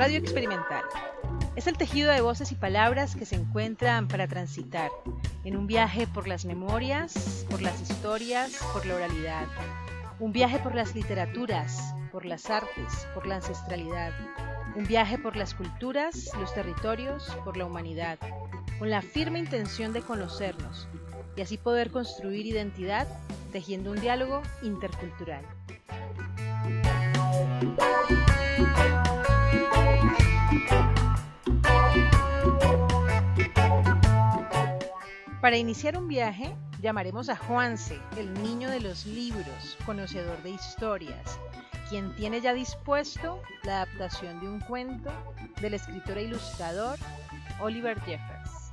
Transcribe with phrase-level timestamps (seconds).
[0.00, 0.82] Radio experimental.
[1.56, 4.90] Es el tejido de voces y palabras que se encuentran para transitar
[5.44, 9.46] en un viaje por las memorias, por las historias, por la oralidad.
[10.18, 14.14] Un viaje por las literaturas, por las artes, por la ancestralidad.
[14.74, 18.18] Un viaje por las culturas, los territorios, por la humanidad,
[18.78, 20.88] con la firme intención de conocernos
[21.36, 23.06] y así poder construir identidad
[23.52, 25.44] tejiendo un diálogo intercultural.
[35.40, 41.38] Para iniciar un viaje, llamaremos a Juanse, el niño de los libros, conocedor de historias,
[41.88, 45.10] quien tiene ya dispuesto la adaptación de un cuento
[45.60, 46.98] del escritor e ilustrador
[47.60, 48.72] Oliver Jeffers.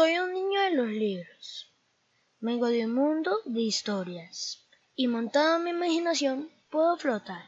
[0.00, 1.74] Soy un niño de los libros.
[2.38, 7.44] Vengo de un mundo de historias y montado en mi imaginación puedo flotar.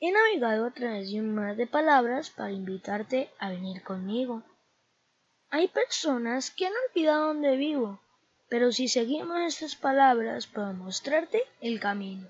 [0.00, 4.42] He navegado a través de un mar de palabras para invitarte a venir conmigo.
[5.48, 8.02] Hay personas que han olvidado dónde vivo,
[8.50, 12.28] pero si seguimos estas palabras puedo mostrarte el camino.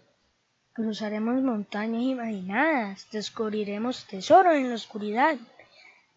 [0.72, 5.36] Cruzaremos montañas imaginadas, descubriremos tesoros en la oscuridad,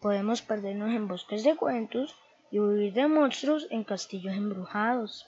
[0.00, 2.21] podemos perdernos en bosques de cuentos
[2.52, 5.26] y huir de monstruos en castillos embrujados.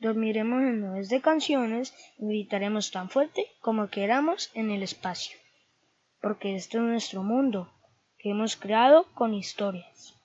[0.00, 5.38] Dormiremos en nubes de canciones y gritaremos tan fuerte como queramos en el espacio,
[6.20, 7.70] porque este es nuestro mundo,
[8.18, 10.16] que hemos creado con historias.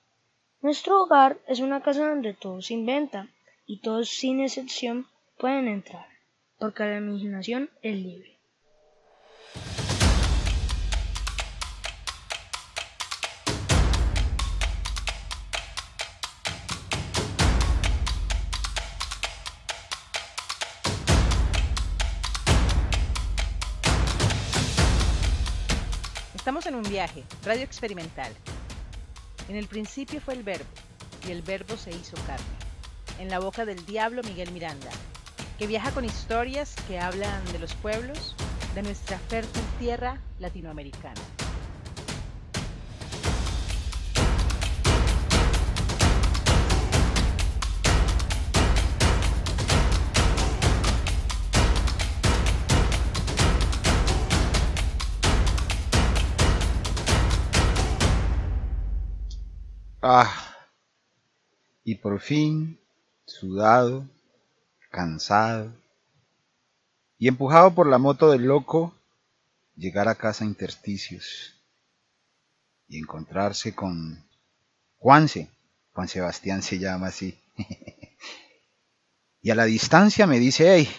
[0.61, 3.27] Nuestro hogar es una casa donde todo se inventa
[3.67, 5.05] y todos sin excepción
[5.37, 6.07] pueden entrar,
[6.57, 8.32] porque la imaginación es libre.
[26.43, 28.29] Estamos en un viaje, radio experimental.
[29.47, 30.65] En el principio fue el verbo,
[31.25, 32.43] y el verbo se hizo carne.
[33.17, 34.89] En la boca del diablo Miguel Miranda,
[35.57, 38.35] que viaja con historias que hablan de los pueblos
[38.75, 41.21] de nuestra fértil tierra latinoamericana.
[60.05, 60.57] Ah,
[61.85, 62.77] y por fin,
[63.25, 64.05] sudado,
[64.91, 65.71] cansado
[67.17, 68.93] y empujado por la moto del loco,
[69.77, 71.53] llegar a casa intersticios
[72.89, 74.21] y encontrarse con
[74.97, 75.49] Juanse,
[75.93, 77.39] Juan Sebastián se llama así.
[79.41, 80.89] y a la distancia me dice, hey,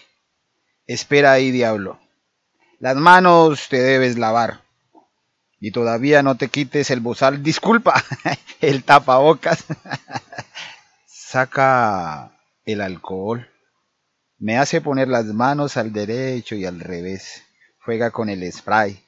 [0.87, 2.01] espera ahí, diablo,
[2.81, 4.64] las manos te debes lavar
[5.65, 7.95] y todavía no te quites el bozal, disculpa,
[8.61, 9.65] el tapabocas.
[11.07, 12.33] Saca
[12.67, 13.49] el alcohol,
[14.37, 17.45] me hace poner las manos al derecho y al revés,
[17.83, 19.03] juega con el spray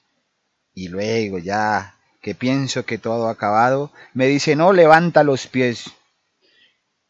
[0.72, 5.90] y luego ya que pienso que todo ha acabado, me dice no levanta los pies.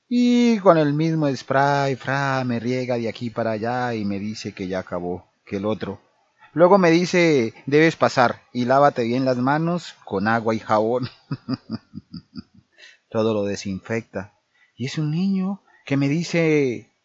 [0.09, 4.51] Y con el mismo spray, fra, me riega de aquí para allá y me dice
[4.51, 6.01] que ya acabó, que el otro
[6.57, 11.07] Luego me dice, debes pasar y lávate bien las manos con agua y jabón.
[13.11, 14.41] Todo lo desinfecta.
[14.75, 16.97] Y es un niño que me dice,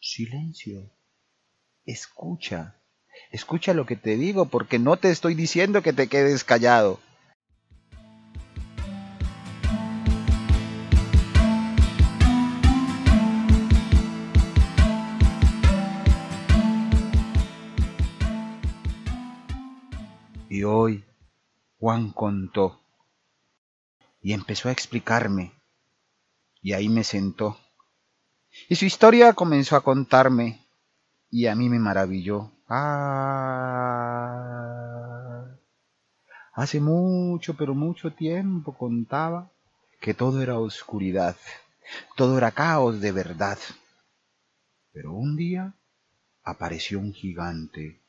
[0.00, 0.90] silencio,
[1.84, 2.80] escucha,
[3.30, 6.98] escucha lo que te digo porque no te estoy diciendo que te quedes callado.
[20.56, 21.04] Y hoy
[21.78, 22.80] Juan contó
[24.22, 25.52] y empezó a explicarme.
[26.62, 27.58] Y ahí me sentó.
[28.70, 30.66] Y su historia comenzó a contarme
[31.30, 32.52] y a mí me maravilló.
[32.70, 33.04] Ah,
[36.54, 39.50] hace mucho, pero mucho tiempo contaba
[40.00, 41.36] que todo era oscuridad,
[42.16, 43.58] todo era caos de verdad.
[44.90, 45.74] Pero un día
[46.42, 48.00] apareció un gigante,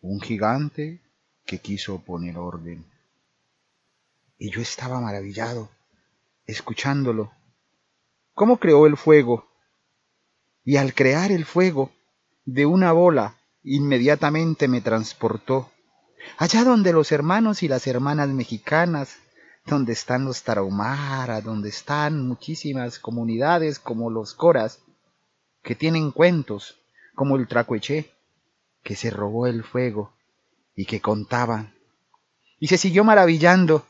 [0.00, 1.00] un gigante
[1.44, 2.84] que quiso poner orden.
[4.38, 5.70] Y yo estaba maravillado,
[6.46, 7.32] escuchándolo.
[8.34, 9.46] ¿Cómo creó el fuego?
[10.64, 11.92] Y al crear el fuego,
[12.44, 15.70] de una bola, inmediatamente me transportó
[16.38, 19.18] allá donde los hermanos y las hermanas mexicanas,
[19.66, 24.80] donde están los tarahumara, donde están muchísimas comunidades como los coras,
[25.62, 26.80] que tienen cuentos,
[27.14, 28.10] como el tracueché,
[28.82, 30.12] que se robó el fuego
[30.74, 31.74] y que contaban.
[32.58, 33.86] Y se siguió maravillando.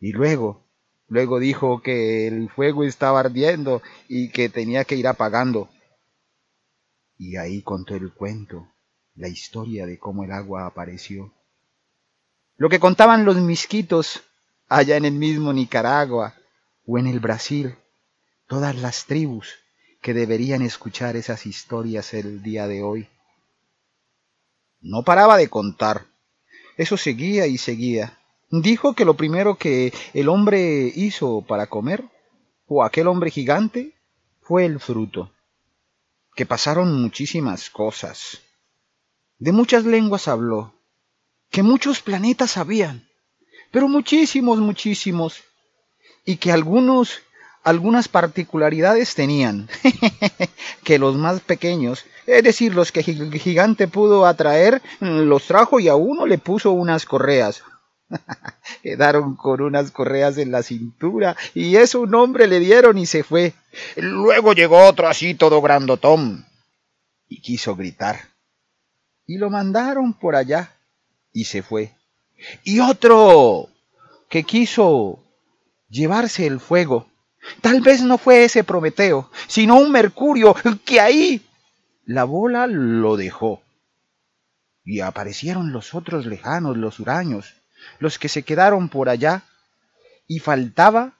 [0.00, 0.64] Y luego,
[1.08, 5.68] luego dijo que el fuego estaba ardiendo y que tenía que ir apagando.
[7.16, 8.68] Y ahí contó el cuento,
[9.16, 11.32] la historia de cómo el agua apareció.
[12.56, 14.22] Lo que contaban los misquitos
[14.68, 16.34] allá en el mismo Nicaragua
[16.86, 17.76] o en el Brasil,
[18.46, 19.58] todas las tribus
[20.00, 23.08] que deberían escuchar esas historias el día de hoy.
[24.80, 26.06] No paraba de contar.
[26.76, 28.18] Eso seguía y seguía.
[28.50, 32.04] Dijo que lo primero que el hombre hizo para comer,
[32.66, 33.94] o aquel hombre gigante,
[34.40, 35.32] fue el fruto.
[36.34, 38.40] Que pasaron muchísimas cosas.
[39.38, 40.74] De muchas lenguas habló.
[41.50, 43.08] Que muchos planetas habían.
[43.70, 45.42] Pero muchísimos, muchísimos.
[46.24, 47.22] Y que algunos
[47.64, 49.68] algunas particularidades tenían,
[50.84, 55.94] que los más pequeños, es decir, los que gigante pudo atraer, los trajo y a
[55.94, 57.62] uno le puso unas correas.
[58.82, 63.22] Quedaron con unas correas en la cintura y eso un hombre le dieron y se
[63.22, 63.52] fue.
[63.96, 66.46] Luego llegó otro así todo grandotón
[67.28, 68.18] y quiso gritar.
[69.26, 70.72] Y lo mandaron por allá
[71.32, 71.92] y se fue.
[72.64, 73.68] Y otro
[74.30, 75.22] que quiso
[75.90, 77.07] llevarse el fuego
[77.60, 80.54] Tal vez no fue ese Prometeo, sino un Mercurio
[80.84, 81.46] que ahí
[82.04, 83.62] la bola lo dejó.
[84.84, 87.54] Y aparecieron los otros lejanos, los huraños,
[87.98, 89.42] los que se quedaron por allá,
[90.26, 91.18] y faltaba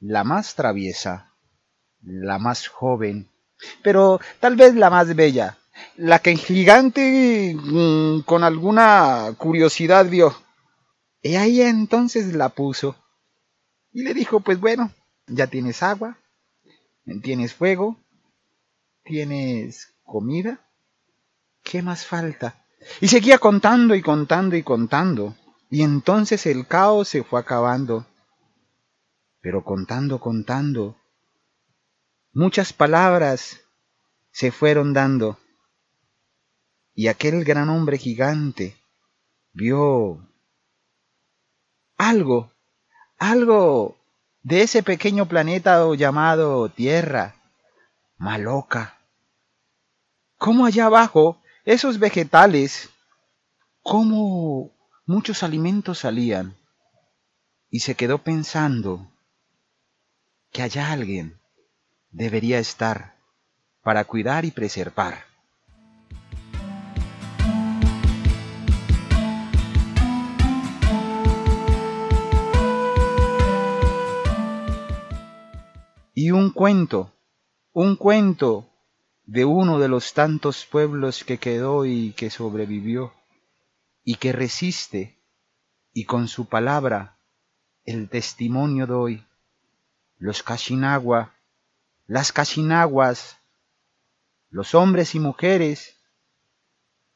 [0.00, 1.32] la más traviesa,
[2.02, 3.30] la más joven,
[3.82, 5.58] pero tal vez la más bella,
[5.96, 10.34] la que el gigante mm, con alguna curiosidad vio.
[11.22, 12.96] Y ahí entonces la puso.
[13.92, 14.92] Y le dijo, pues bueno,
[15.26, 16.18] ya tienes agua,
[17.22, 17.96] tienes fuego,
[19.04, 20.60] tienes comida.
[21.62, 22.64] ¿Qué más falta?
[23.00, 25.36] Y seguía contando y contando y contando.
[25.70, 28.06] Y entonces el caos se fue acabando.
[29.40, 30.96] Pero contando, contando,
[32.32, 33.60] muchas palabras
[34.30, 35.38] se fueron dando.
[36.94, 38.76] Y aquel gran hombre gigante
[39.52, 40.28] vio
[41.96, 42.52] algo,
[43.18, 44.01] algo
[44.42, 47.36] de ese pequeño planeta llamado Tierra,
[48.16, 48.98] maloca.
[50.36, 52.90] ¿Cómo allá abajo esos vegetales,
[53.82, 54.72] cómo
[55.06, 56.56] muchos alimentos salían?
[57.70, 59.12] Y se quedó pensando
[60.50, 61.40] que allá alguien
[62.10, 63.14] debería estar
[63.82, 65.31] para cuidar y preservar.
[76.22, 77.12] Y un cuento,
[77.72, 78.70] un cuento
[79.24, 83.12] de uno de los tantos pueblos que quedó y que sobrevivió,
[84.04, 85.18] y que resiste,
[85.92, 87.18] y con su palabra
[87.84, 89.26] el testimonio doy.
[90.16, 91.34] Los Kashinagua,
[92.06, 93.38] las Kashinaguas,
[94.48, 95.96] los hombres y mujeres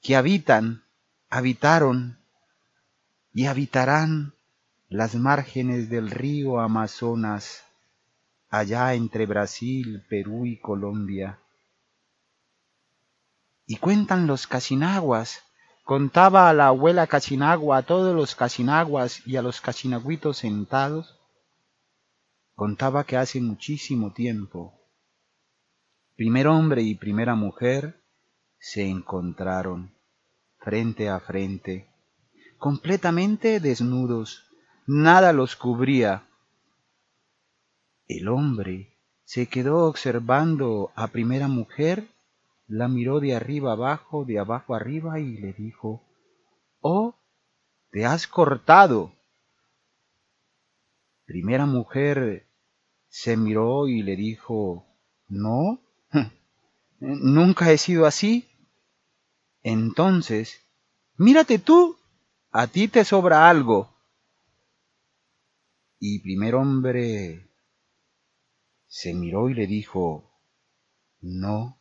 [0.03, 0.83] que habitan,
[1.31, 2.19] habitaron
[3.33, 4.35] y habitarán
[4.89, 7.66] las márgenes del río Amazonas
[8.49, 11.41] allá entre Brasil, Perú y Colombia.
[13.67, 15.43] Y cuentan los casinaguas,
[15.85, 21.19] contaba a la abuela casinagua a todos los casinaguas y a los casinagüitos sentados,
[22.55, 24.81] contaba que hace muchísimo tiempo,
[26.17, 28.03] primer hombre y primera mujer
[28.59, 29.95] se encontraron
[30.59, 31.89] frente a frente,
[32.59, 34.49] completamente desnudos,
[34.87, 36.26] nada los cubría,
[38.09, 38.93] el hombre
[39.25, 42.07] se quedó observando a primera mujer,
[42.69, 46.03] la miró de arriba abajo, de abajo arriba y le dijo,
[46.81, 47.15] Oh,
[47.91, 49.13] te has cortado.
[51.25, 52.47] Primera mujer
[53.09, 54.87] se miró y le dijo,
[55.29, 55.81] No,
[57.01, 58.49] nunca he sido así.
[59.65, 60.61] Entonces,
[61.17, 61.97] mírate tú,
[62.53, 63.91] a ti te sobra algo.
[65.99, 67.46] Y primer hombre
[68.97, 70.33] se miró y le dijo,
[71.21, 71.79] No,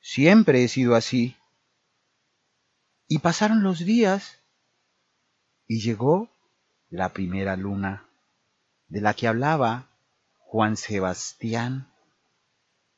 [0.00, 1.36] siempre he sido así.
[3.08, 4.38] Y pasaron los días
[5.66, 6.30] y llegó
[6.88, 8.08] la primera luna,
[8.88, 9.90] de la que hablaba
[10.38, 11.92] Juan Sebastián.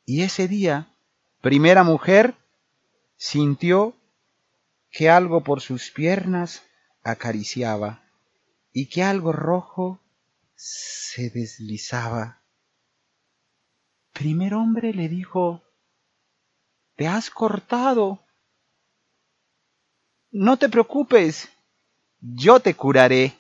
[0.05, 0.95] Y ese día,
[1.41, 2.37] primera mujer,
[3.17, 3.97] sintió
[4.93, 6.63] que algo por sus piernas
[7.03, 8.05] acariciaba
[8.73, 10.01] y que algo rojo
[10.55, 12.44] se deslizaba.
[14.15, 15.61] Primer hombre le dijo,
[16.95, 18.21] Te has cortado.
[20.31, 21.49] No te preocupes,
[22.21, 23.35] yo te curaré.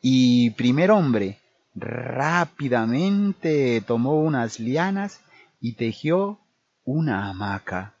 [0.00, 1.38] Y primer hombre
[1.74, 5.20] rápidamente tomó unas lianas
[5.60, 6.40] y tejió
[6.84, 7.94] una hamaca,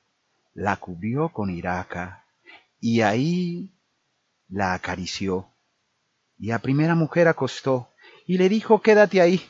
[0.54, 2.24] la cubrió con iraca
[2.80, 3.74] y ahí
[4.48, 5.48] la acarició.
[6.38, 7.90] Y a primera mujer acostó
[8.26, 9.42] y le dijo, quédate ahí,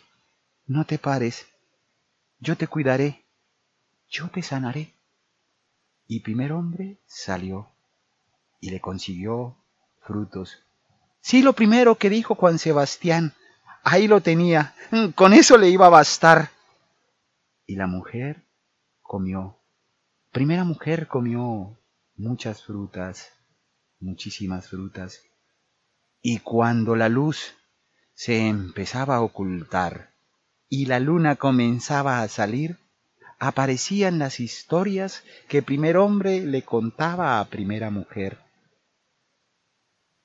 [0.66, 1.46] no te pares,
[2.40, 3.24] yo te cuidaré,
[4.08, 4.94] yo te sanaré.
[6.06, 7.68] Y primer hombre salió
[8.60, 9.56] y le consiguió
[10.00, 10.62] frutos.
[11.20, 13.34] Sí, lo primero que dijo Juan Sebastián,
[13.82, 14.74] ahí lo tenía,
[15.14, 16.50] con eso le iba a bastar.
[17.66, 18.44] Y la mujer
[19.02, 19.58] comió.
[20.32, 21.78] Primera mujer comió
[22.16, 23.32] muchas frutas,
[24.00, 25.22] muchísimas frutas.
[26.22, 27.54] Y cuando la luz
[28.14, 30.14] se empezaba a ocultar
[30.68, 32.78] y la luna comenzaba a salir,
[33.38, 38.38] aparecían las historias que primer hombre le contaba a primera mujer.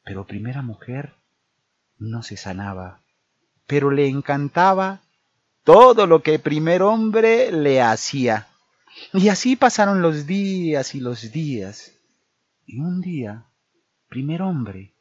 [0.03, 1.13] Pero primera mujer
[1.97, 3.01] no se sanaba,
[3.67, 5.01] pero le encantaba
[5.63, 8.47] todo lo que primer hombre le hacía.
[9.13, 11.93] Y así pasaron los días y los días.
[12.65, 13.45] Y un día,
[14.09, 14.92] primer hombre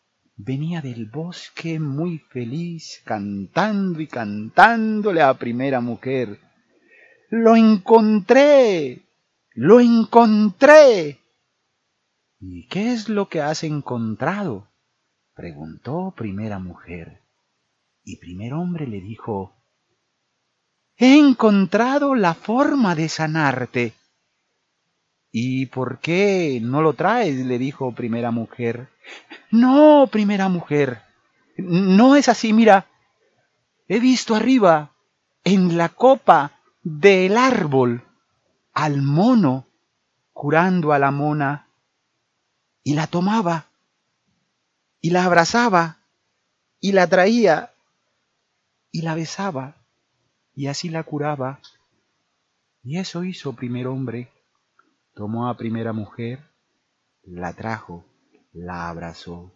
[0.45, 6.41] venía del bosque muy feliz, cantando y cantándole a primera mujer.
[7.31, 9.03] Lo encontré,
[9.55, 11.21] lo encontré.
[12.41, 14.69] ¿Y qué es lo que has encontrado?
[15.35, 17.21] preguntó primera mujer.
[18.05, 19.55] Y primer hombre le dijo,
[20.97, 23.95] He encontrado la forma de sanarte.
[25.35, 27.35] ¿Y por qué no lo traes?
[27.47, 28.91] le dijo primera mujer.
[29.51, 31.03] No, primera mujer,
[31.57, 32.87] no es así, mira.
[33.89, 34.93] He visto arriba,
[35.43, 38.05] en la copa del árbol,
[38.75, 39.67] al mono
[40.33, 41.69] curando a la mona,
[42.83, 43.67] y la tomaba,
[45.01, 45.99] y la abrazaba,
[46.79, 47.73] y la traía,
[48.91, 49.77] y la besaba,
[50.55, 51.61] y así la curaba.
[52.83, 54.31] Y eso hizo primer hombre
[55.14, 56.40] tomó a primera mujer,
[57.25, 58.04] la trajo,
[58.52, 59.52] la abrazó,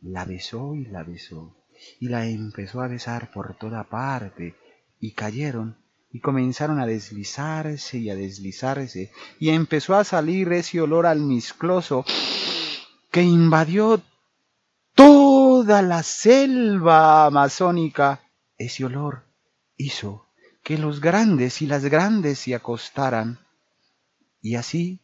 [0.00, 1.56] la besó y la besó,
[2.00, 4.54] y la empezó a besar por toda parte,
[5.00, 5.76] y cayeron,
[6.10, 12.04] y comenzaron a deslizarse y a deslizarse, y empezó a salir ese olor almizcloso
[13.10, 14.00] que invadió
[14.94, 18.20] toda la selva amazónica.
[18.56, 19.24] Ese olor
[19.76, 20.26] hizo
[20.62, 23.38] que los grandes y las grandes se acostaran
[24.42, 24.98] y así,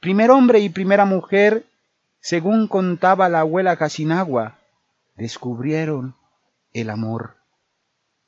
[0.00, 1.66] primer hombre y primera mujer,
[2.20, 4.56] según contaba la abuela Casinagua,
[5.16, 6.16] descubrieron
[6.72, 7.36] el amor.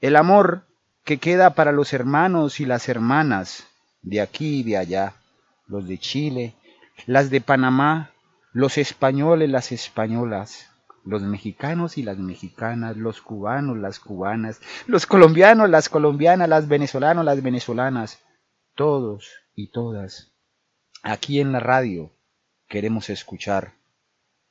[0.01, 0.67] El amor
[1.05, 3.67] que queda para los hermanos y las hermanas
[4.03, 5.15] de aquí y de allá,
[5.67, 6.55] los de Chile,
[7.07, 8.11] las de Panamá,
[8.53, 10.69] los españoles, las españolas,
[11.05, 17.25] los mexicanos y las mexicanas, los cubanos, las cubanas, los colombianos, las colombianas, las venezolanos,
[17.25, 18.21] las venezolanas,
[18.75, 20.32] todos y todas
[21.05, 22.13] Aquí en la radio
[22.69, 23.73] queremos escuchar,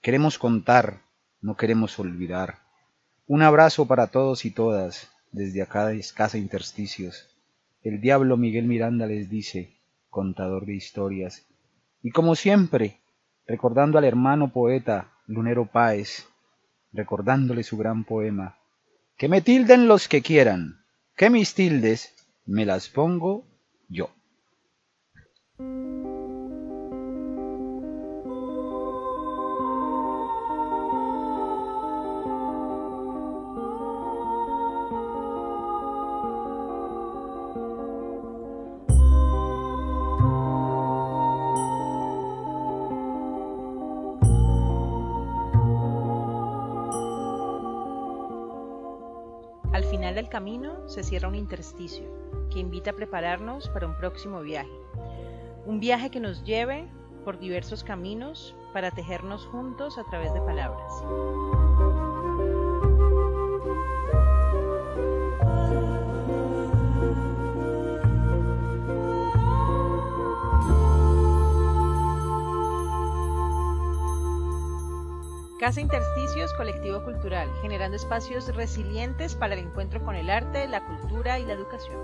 [0.02, 1.00] queremos contar,
[1.40, 2.58] no queremos olvidar.
[3.26, 7.26] Un abrazo para todos y todas desde acá de Casa Intersticios.
[7.84, 9.78] El diablo Miguel Miranda les dice,
[10.10, 11.46] contador de historias.
[12.04, 13.00] Y como siempre,
[13.48, 16.28] recordando al hermano poeta Lunero Páez,
[16.92, 18.58] recordándole su gran poema,
[19.16, 20.84] que me tilden los que quieran,
[21.16, 22.14] que mis tildes
[22.46, 23.46] me las pongo
[23.88, 24.10] yo.
[50.14, 52.06] Del camino se cierra un intersticio
[52.52, 54.72] que invita a prepararnos para un próximo viaje.
[55.66, 56.88] Un viaje que nos lleve
[57.24, 60.92] por diversos caminos para tejernos juntos a través de palabras.
[75.62, 81.38] Casa Intersticios Colectivo Cultural, generando espacios resilientes para el encuentro con el arte, la cultura
[81.38, 82.00] y la educación.